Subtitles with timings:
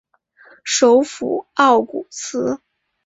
[0.63, 2.59] 首府奥古兹。